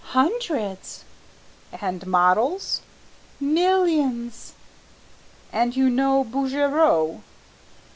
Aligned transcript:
"Hundreds." 0.15 1.03
"And 1.79 2.07
models?" 2.07 2.81
"Millions." 3.39 4.53
"And 5.53 5.75
you 5.75 5.91
know 5.91 6.23
Bouguereau?" 6.23 7.21